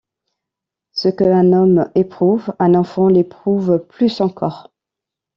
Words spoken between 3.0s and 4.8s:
l’éprouve plus encore.